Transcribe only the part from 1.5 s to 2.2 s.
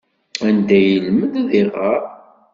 iɣer?